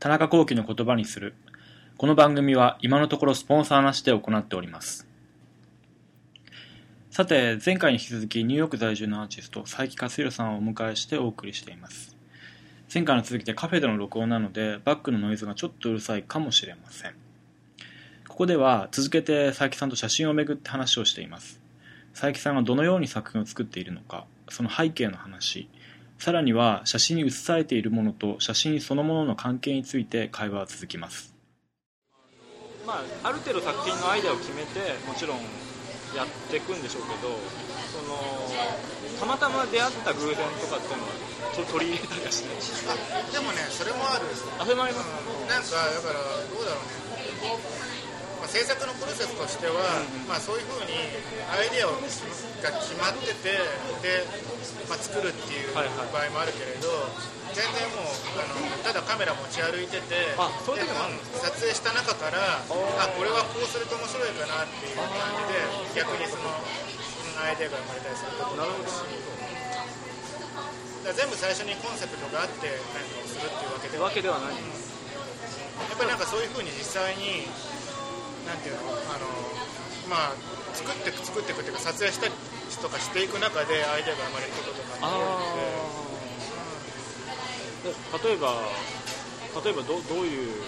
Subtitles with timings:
[0.00, 1.34] 田中幸喜の言葉にする。
[1.98, 5.06] この番組は今のところスポンサーなしで行っております。
[7.10, 12.16] さて前回に引き続きニューヨーク在住のアーティスト佐伯勝弘さんをお迎えしてお送りしています。
[12.94, 17.12] 前回の続きでカフェでの録音なのでバックのノイズがちょっとうるさいかもしれません。
[18.26, 21.60] ここでは続けて佐伯さんと写真をめぐって話をしています。
[22.14, 25.68] 佐伯さんがどのように作品を作っているのかその背景の話
[26.20, 31.32] さらには写真に写されているものと写真そのものの関係について会話は続きます。
[32.86, 35.38] まあ、ある程度作品のアイデアを決めてもちろん
[36.12, 37.32] やっていくんでしょうけど
[37.88, 38.20] その
[39.18, 42.56] たまたま出会った偶然とかっていうのはと取り入れたりはしない
[42.92, 44.28] あでもねそれもある。
[44.60, 45.08] あそれもあります。
[45.48, 47.79] なんかだからどうだろうね、まあ、
[48.50, 49.78] 制作のプロセスとしては、
[50.26, 50.98] まあ、そういうふうに
[51.54, 53.62] アイデアをが決まってて
[54.02, 54.26] で、
[54.90, 55.86] まあ、作るっていう場合
[56.34, 56.90] もあるけれど、
[57.54, 58.10] 全然もう
[58.42, 60.82] あのただカメラ持ち歩いてて撮影
[61.70, 65.30] した中からあこれはこうすると面白いかなっていう感
[65.94, 68.98] じで逆にそのうんアイデアが生まれたりすることもあるし。
[71.00, 74.52] 全部最初にコンセプトがあって何かをするっていうわけってではわけではない。
[74.52, 77.48] やっぱりなんかそういうふうに実際に
[78.50, 79.30] なんていうのあの
[80.10, 80.38] まあ
[80.74, 82.32] 作っていく作っていくっていうか撮影したり
[82.82, 85.54] とかしていく中でアイデアが生まれることとかも多い
[87.94, 88.58] ので例えば
[89.62, 90.62] 例えばどどういう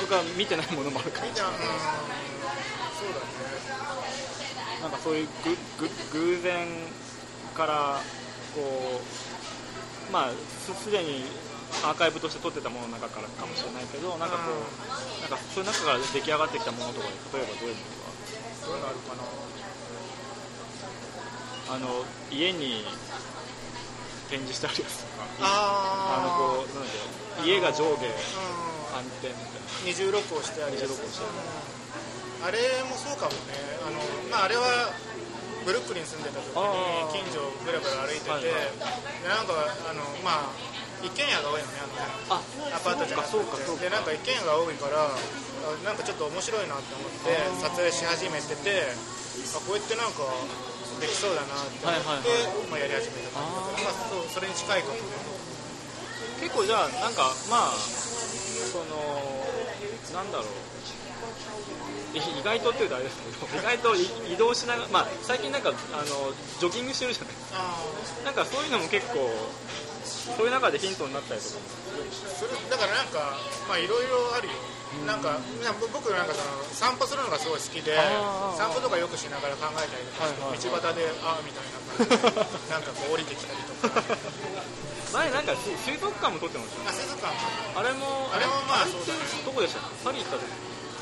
[0.00, 1.22] 僕が見てないものもあるか。
[1.22, 1.62] みんなうんそ
[3.06, 3.26] うだね
[4.82, 5.56] なんかそういうぐ
[6.12, 6.66] ぐ偶然
[7.54, 8.00] から
[8.54, 9.00] こ
[10.10, 11.24] うまあすでに
[11.84, 17.82] アーカイブとして撮ってたものの中からかもしれないけどなんかこうなんかそういう中から出来上がってきたものとかで例えばどういうも
[18.66, 19.22] どういうのあるかな。
[19.22, 19.48] のが
[21.68, 22.84] あの家に
[24.30, 28.06] 展示してあるやつとかあのあこうなんで家が上下。
[28.06, 30.90] う反転みたいん二重録をしてあるやつ
[32.40, 33.52] あれもそうかもね。
[33.84, 33.98] あの、
[34.30, 34.94] まあ、あれは
[35.66, 36.54] ブルックリン住んでた時に
[37.12, 38.54] 近所をぶらぶら歩いてて、はいはい。
[39.22, 39.52] でなんか
[39.90, 43.82] あのまあ一軒家が多いのねあの辺あアパートじゃなくそうかそうか。
[43.82, 45.14] てでなんか一軒家が多いからあ
[45.84, 48.94] なんかちょっと面白いなって思って撮影し始めてて
[49.54, 50.26] あこうやってなんか
[50.98, 52.28] できそうだなって思って、
[52.70, 55.02] まあ、やり始めた感じだからまあ、そうそれに近いかもね。
[56.42, 58.98] 結構じゃあなんかまあその
[60.14, 60.46] なんだろう。
[60.46, 60.97] い
[62.14, 64.02] 意外とっていうとあれですけど意外とい
[64.32, 65.72] 移動しながら、まあ、最近なんかあ
[66.08, 67.34] のジョギングしてるじゃない。
[67.52, 67.76] あ
[68.24, 69.28] なんかそういうのも結構
[70.36, 71.54] そういう中でヒントになったりとか。
[71.56, 71.60] も
[72.38, 73.36] それだからなんか
[73.68, 74.54] まあいろいろあるよ。
[75.04, 77.92] なんかな僕なんかその散歩するのがすごい好きで
[78.56, 80.88] 散歩とかよくしながら考えたりとかして、はいはい。
[80.88, 84.00] 道端でああみたいな感じで なんかこう降りてきたりとか。
[85.12, 89.00] 前なんか水水族館も撮ってましたあ水族館あれもあれもまあれっね
[89.44, 90.04] どこでしたっけ？
[90.04, 90.44] パリ行った時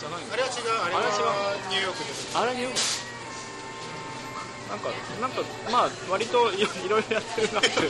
[0.00, 0.32] じゃないの？
[0.32, 0.64] あれは違う。
[0.80, 1.04] あれは
[1.68, 1.98] ニューヨーク。
[2.00, 2.64] ですあれに
[4.70, 4.88] なんか
[5.20, 7.84] なんかまあ割といろいろやってるなってそ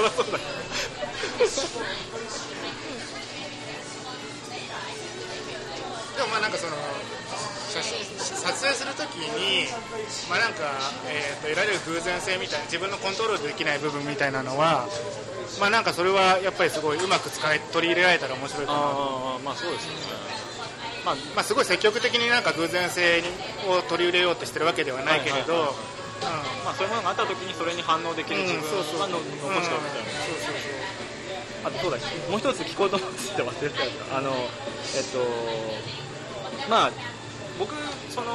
[0.00, 0.30] りゃそう。
[0.30, 0.46] だけど
[6.16, 6.72] でもまあなんかその
[7.68, 9.66] 写真撮影するときに
[10.30, 10.70] まあなんか、
[11.10, 14.86] えー、と得られる偶然性みたいな自分のコントロールできない部分みたいなのは
[15.60, 19.98] まあなんかそれはやっぱりすごいうまく使い取り入れられたら面白いかなとああまあそうですよね
[21.06, 23.22] まあまあ、すごい積極的になんか偶然性
[23.70, 25.70] を取り入れようとしてるわけではないけれど、はい
[26.64, 30.96] まあそういうものがあった時にそれに反応できる自分うんそうそうはの残しておくみたいなそうそうそう。
[31.62, 31.98] あとそうだ
[32.30, 36.92] もう一つ聞こうと思って忘れてたやつあのえっとまあ
[37.58, 37.74] 僕
[38.08, 38.32] その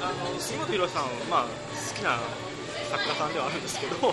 [0.00, 2.18] あの杉本博さん、まあ、好きな
[2.92, 3.96] 作家さんではあるんですけど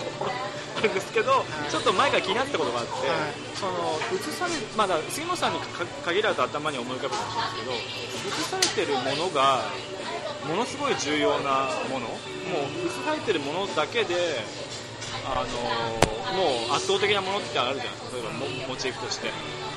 [0.76, 3.34] あるんですけどちょっと前から気になったことがあって、はい。
[3.54, 9.68] その映されまだ杉本さんにか限らず頭に思い浮かぶかもしれないですけど映されてるものが
[10.48, 12.08] ものすごい重要なもの。
[12.50, 14.42] もう映されてるものだけで
[15.24, 18.16] あのもう圧倒的なものってあるじゃないですか。
[18.16, 19.30] 例えばモモチーフとして。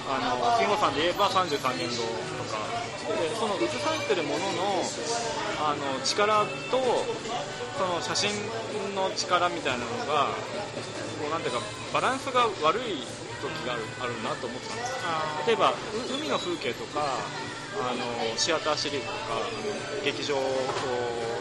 [0.04, 1.48] あの杉本さんで言えば33
[1.78, 2.10] 年度と
[2.52, 4.84] かでその映されてるものの
[5.60, 6.80] あの力と
[7.78, 8.32] その写真
[8.96, 10.32] の力みたいなのが
[11.20, 11.62] こうなんていうか
[11.94, 13.04] バランスが悪い
[13.44, 15.76] 時があるあるなと思ってたんですあ例えばう
[16.16, 17.20] 海の風景とか
[17.82, 19.42] あのシアターシリーズとか
[20.06, 20.52] 劇場をこう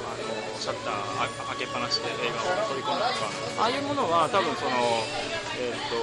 [0.08, 4.70] あのシャッターあ開けっぱなしで映画を撮り込むとかああいうものは多分その
[5.61, 5.94] えっ、と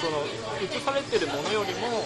[0.00, 0.24] その
[0.62, 2.02] 映されてるものよりも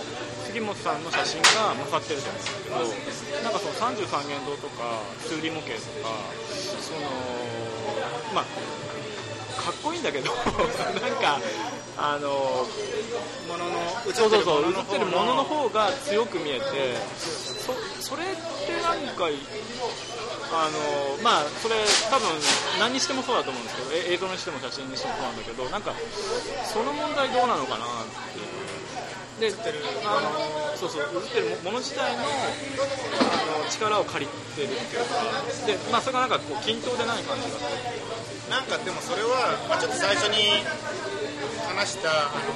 [0.56, 6.16] 杉本さんの写真が勝ってるじゃないですけどなんかその33元堂とか数理模型とか
[6.80, 7.04] その
[8.32, 8.44] まあ
[9.60, 10.32] かっこいいんだけど
[10.96, 11.36] なんか
[11.98, 12.64] あの
[13.48, 13.76] ものの
[14.08, 16.96] 映そうそうそう映のってるものの方が強く見えて
[18.00, 18.26] そそれっ
[18.64, 21.74] てなんかあのまあそれ
[22.08, 22.30] 多分
[22.80, 25.92] 何にしてもそうだと思うんですけどえ映像にしても写真にしてもそうなんだけどなんか
[26.64, 27.88] その問題どうなのかなっ
[28.32, 28.75] ていう
[29.40, 29.52] で
[30.04, 35.04] あのそうそう映ってるもの自体のあの力を借りてるっていう。
[35.04, 35.12] か
[35.66, 37.60] で、まあ、それがなんかこう均等でない感じが
[38.48, 40.64] なんかでもそれは、まあ、ちょっと最初に
[41.68, 42.54] 話したあの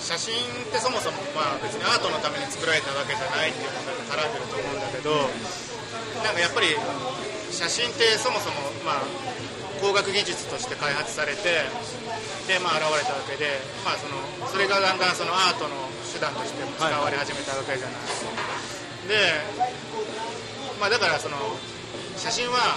[0.00, 5.10] 写真ってそもそもまあ別にアートのために作られたわけじゃないっていうのが絡んでると思うんだけど
[6.24, 6.72] なんかやっぱり
[7.50, 8.56] 写真ってそもそも
[8.86, 9.26] まあ
[9.86, 11.62] 工学技術として開発されて
[12.50, 14.18] でまあ現れたわけでまあその
[14.50, 18.02] それがだんだんそのアートの手段として使われ始めたわけじゃない
[19.06, 19.14] で
[20.82, 21.38] まあだからその
[22.18, 22.74] 写真は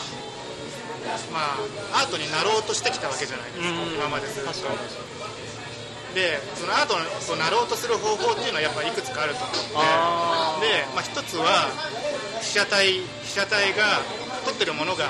[1.34, 1.58] ま
[1.98, 4.54] あアートになろうとしてきたわけじゃないですか今までずっと。
[6.14, 10.66] でそのアートとなろうとする方法っていうのはやっぱりいくつかあると思って。
[10.66, 11.70] で、まあ、一つは
[12.42, 14.02] 被写体被写体が
[14.46, 15.06] 撮ってるものが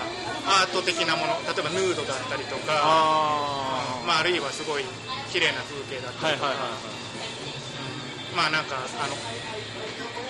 [0.46, 4.84] アート的なもの例えばヌードだったりとかあまあ、あるいはすごい
[5.32, 6.54] 綺麗な風景だっーたりとか、
[8.36, 9.16] まあなんかあの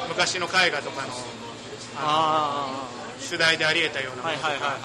[0.10, 1.14] 昔の絵画とかの
[1.96, 2.88] あ
[3.20, 4.78] 主題でありえたようなあものとか、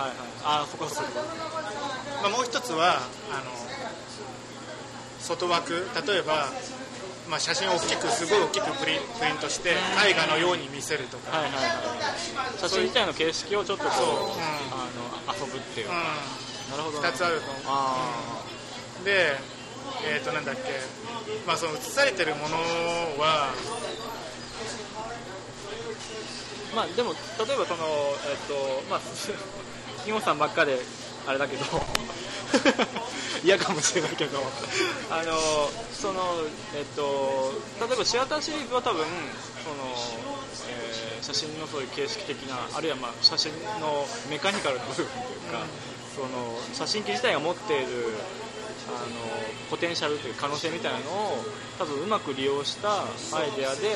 [0.44, 1.08] あーそこそこ。
[2.22, 2.98] まあ、もう一つは
[3.32, 3.50] あの
[5.20, 5.86] 外枠。
[6.06, 6.48] 例えば、
[7.28, 11.68] まあ、写真を大きくすごい大きくプリプリントして絵画のように見せるとか、はいはいは
[12.54, 12.58] い。
[12.58, 13.94] 写真自体の形式をちょっとこう
[14.70, 14.88] あ
[15.32, 15.86] の遊ぶっていう。
[15.88, 17.00] うなるほど。
[17.00, 18.42] ん、2つあると思あ
[19.00, 19.36] うで
[20.06, 20.60] えっ、となんだっけ、
[21.46, 27.18] まあ、その写されてるものはーまあでも例
[27.54, 27.84] えばその
[28.28, 29.00] えっとまあ
[30.04, 30.78] 日本さんばっかで
[31.26, 31.64] あれだけど
[33.44, 34.40] 嫌かもしれないけど。
[35.10, 35.32] あの
[35.92, 36.20] その
[36.74, 39.04] えっと例えばシアターシリーズは多分
[39.62, 39.76] その、
[40.68, 45.08] えー写真のそういう形式的なあるいはまあ写真のメカニカルな部分という
[45.48, 45.64] か、
[46.14, 48.12] その写真機自体が持っている
[48.92, 49.16] あの
[49.70, 51.40] ポテンシャルという可能性みたいなのを
[51.78, 53.88] 多分うまく利用したアイデアで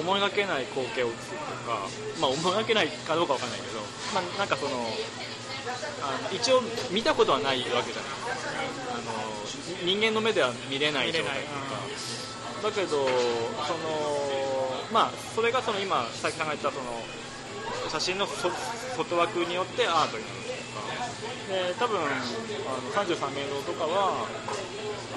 [0.00, 1.36] 思いがけない光景を写すと
[1.68, 1.84] か、
[2.18, 3.80] まあ、思いがけないかどうかわかんないけど、
[4.14, 4.88] まあ、なんかその
[6.02, 8.10] あの一応見たことはないわけじゃない
[8.92, 9.12] あの
[9.84, 11.52] 人間の目では見れない状態というか。
[12.64, 13.08] だけどその
[14.90, 16.84] まあそれがその今佐々木さんが言ったその
[17.90, 18.48] 写真のそ
[18.96, 21.04] 外枠によってアートになるというか。
[21.48, 22.08] で多分あの
[23.04, 24.28] 33名堂とかはあ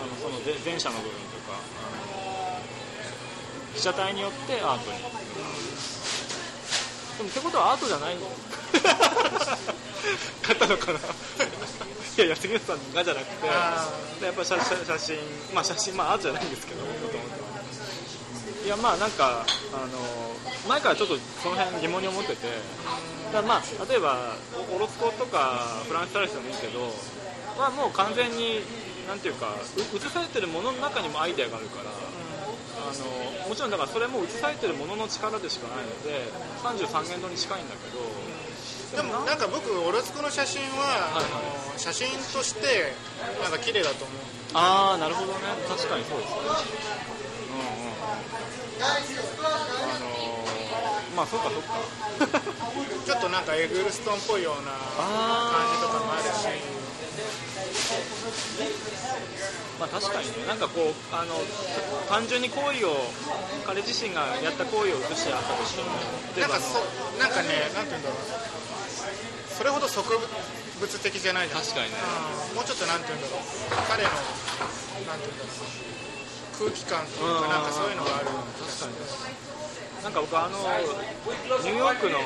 [0.04, 2.60] のその前者の部分とかあの
[3.74, 4.98] 被写体によってアートに
[7.18, 8.16] でもってことはアートじゃない
[10.42, 11.01] 買ったのかない
[12.18, 15.18] やいや杉内さんがじゃなくてやっぱ写写写真
[15.54, 20.00] まあ写真まあアートじゃないんですけどいやまあなんかあの
[20.68, 22.48] 前からちょっとその辺疑問に思ってて
[23.31, 24.36] だまあ例えば
[24.71, 26.92] オオロスコとかフランス・タレスでもいいけど、
[27.57, 28.59] まあ、もう完全に
[29.07, 36.27] なんていうかう映されてるものの中にもアイデアがあるから、あのもちろんだからそれも映されてるものの力でしかないので
[36.59, 38.04] 33元度に近いんだけど
[38.95, 41.34] でもなんか僕オロスコの写真は、はいはい。
[41.34, 42.94] あの写真として
[43.42, 44.18] なんか綺麗だと思う。
[44.54, 45.39] ああなるほどね。
[45.68, 46.40] 確かにそうですね。
[47.52, 48.00] うんうん。
[48.81, 49.00] あ
[50.00, 51.78] のー、まあそっかそっか。
[53.07, 56.47] ちょっとなんかエグルストンっぽいような感じとかもあるし
[59.80, 60.45] まあ確かにね。
[60.47, 61.35] なんかこうあの
[62.09, 62.92] 単純に行為を
[63.66, 65.90] 彼自身がやった行為を映してあったとしても
[66.42, 66.83] なんかそ
[67.19, 68.19] なんかねなんていうんだろう
[69.57, 71.61] それほど植物的じゃないじゃん。
[71.61, 71.97] 確かにね。
[72.52, 72.56] うん。
[72.57, 73.42] もうちょっとなんていうんだろう。
[73.90, 74.09] 彼の
[75.09, 75.57] なんていうんだろう。
[76.57, 78.97] 空気感というかなんかそういうのがある確かに。
[80.04, 80.57] なんか僕あの
[81.66, 82.21] ニューヨークのあ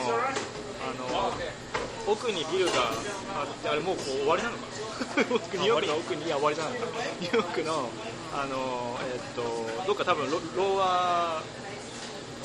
[0.98, 1.32] の
[2.08, 2.72] 奥にビルが
[3.40, 5.24] あってあれもうこう 終わりなのかな？
[5.24, 6.26] ニューヨークの奥に？
[6.26, 6.56] いや終わり。
[6.56, 6.86] じゃないか
[7.22, 7.90] ニューヨークの
[8.34, 9.42] あのえっと
[9.88, 11.44] どっか多分ロローア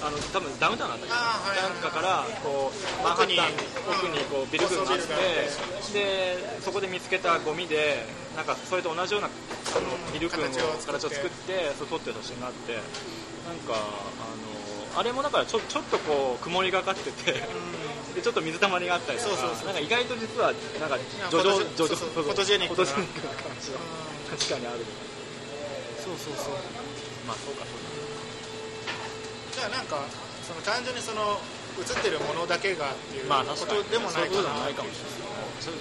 [0.02, 3.52] あの多分ダウンタウンなんだけどなんかからこうマンハッタン
[3.88, 5.04] 奥にこうビル群があって
[5.92, 8.04] でそこで見つけたゴミで
[8.36, 10.48] なんかそれと同じようなあのビル群を
[10.84, 11.72] 形を作って。
[11.78, 12.80] そう撮ってる写真があってな
[13.52, 13.76] んかあ
[14.96, 17.32] のあれもだからちょちょっとこう曇りがかってて
[18.14, 22.44] でちょっと水たまりがあったりとかなんか意外と実はなんかなんかジョジョジョフォト
[22.96, 23.78] 感じは
[24.30, 24.84] 確かにある。
[26.02, 26.54] そうそうそう。
[27.26, 27.86] まあそうかそう
[29.56, 30.04] じゃあなんか
[30.44, 31.40] その単純にその
[31.80, 34.36] 映ってるものだけがっていうことでもないかな。
[34.36, 35.32] そういうことでもないかもしれない。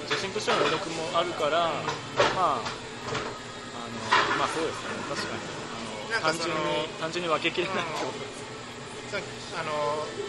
[0.07, 1.75] ジェシンとしての魅力もあるから、
[2.33, 2.71] まああ
[3.91, 4.95] のまあそうですね。
[5.11, 5.43] 確かに。
[6.15, 8.23] あの単なんかその純に単純に分けきれないってこと
[9.11, 9.19] さ
[9.59, 9.71] あの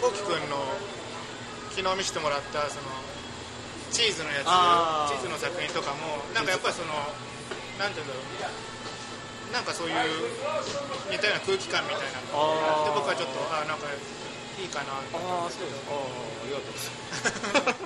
[0.02, 0.58] こうきくんの
[1.70, 2.90] 昨日見せてもらったその
[3.94, 4.50] チーズのやつ
[5.14, 6.92] チーズの作品とかもなんかやっぱりその
[7.78, 8.26] なんていうんだろう
[9.52, 9.94] なんかそういう
[11.10, 13.86] 似たような空気感みたいなのがあって僕はちょっとあなんか
[14.58, 17.85] いいかなとああそうですああありがとうございます